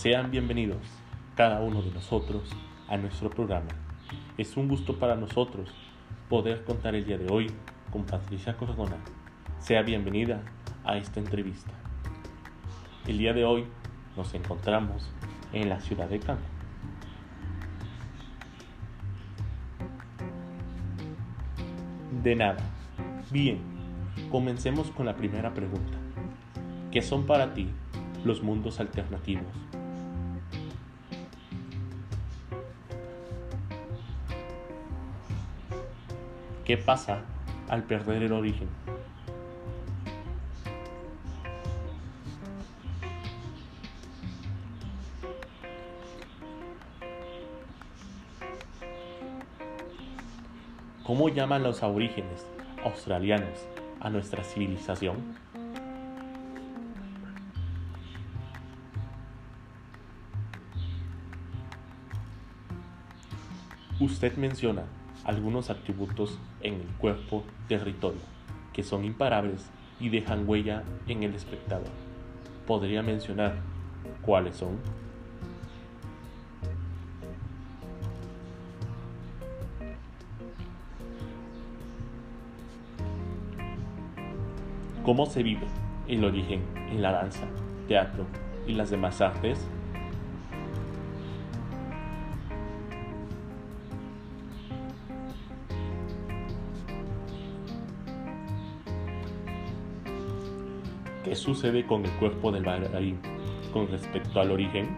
[0.00, 0.78] Sean bienvenidos
[1.34, 2.48] cada uno de nosotros
[2.86, 3.66] a nuestro programa.
[4.36, 5.70] Es un gusto para nosotros
[6.28, 7.50] poder contar el día de hoy
[7.90, 8.94] con Patricia Cordona.
[9.58, 10.40] Sea bienvenida
[10.84, 11.72] a esta entrevista.
[13.08, 13.64] El día de hoy
[14.16, 15.10] nos encontramos
[15.52, 16.44] en la ciudad de Cancún.
[22.22, 22.60] De nada.
[23.32, 23.58] Bien,
[24.30, 25.98] comencemos con la primera pregunta.
[26.92, 27.68] ¿Qué son para ti
[28.24, 29.42] los mundos alternativos?
[36.68, 37.22] ¿Qué pasa
[37.70, 38.68] al perder el origen?
[51.04, 52.44] ¿Cómo llaman los aborígenes
[52.84, 53.66] australianos
[54.00, 55.16] a nuestra civilización?
[63.98, 64.82] Usted menciona
[65.24, 68.20] algunos atributos en el cuerpo territorio
[68.72, 71.90] que son imparables y dejan huella en el espectador.
[72.66, 73.56] ¿Podría mencionar
[74.22, 74.78] cuáles son?
[85.04, 85.66] ¿Cómo se vive
[86.06, 87.46] el origen en la danza,
[87.88, 88.26] teatro
[88.66, 89.66] y las demás artes?
[101.28, 103.18] ¿Qué sucede con el cuerpo del bailarín
[103.70, 104.88] con respecto al origen?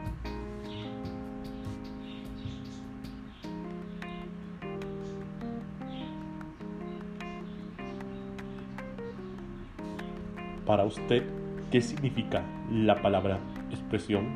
[10.64, 11.24] Para usted,
[11.72, 13.40] ¿qué significa la palabra
[13.72, 14.32] expresión?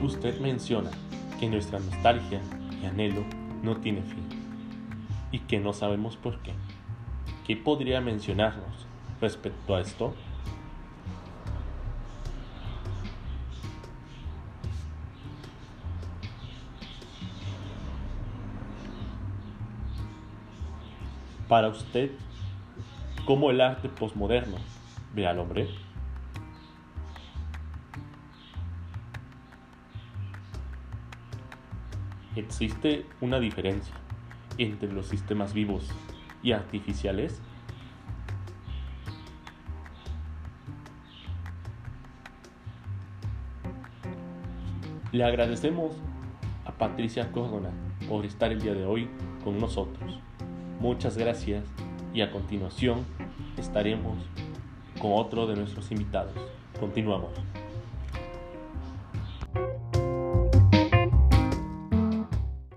[0.00, 0.92] Usted menciona
[1.44, 2.40] que nuestra nostalgia
[2.80, 3.22] y anhelo
[3.62, 4.24] no tiene fin
[5.30, 6.54] y que no sabemos por qué.
[7.46, 8.86] ¿Qué podría mencionarnos
[9.20, 10.14] respecto a esto?
[21.46, 22.12] Para usted,
[23.26, 24.56] ¿cómo el arte posmoderno
[25.14, 25.68] ve al hombre?
[32.36, 33.94] ¿Existe una diferencia
[34.58, 35.88] entre los sistemas vivos
[36.42, 37.40] y artificiales?
[45.12, 45.92] Le agradecemos
[46.64, 47.70] a Patricia Córdoba
[48.08, 49.08] por estar el día de hoy
[49.44, 50.18] con nosotros.
[50.80, 51.64] Muchas gracias
[52.12, 53.04] y a continuación
[53.56, 54.18] estaremos
[55.00, 56.34] con otro de nuestros invitados.
[56.80, 57.30] Continuamos.